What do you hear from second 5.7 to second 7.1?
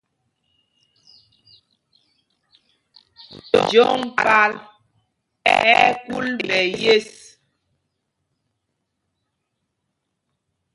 ɛ́ kúl ɓɛ̌ yes.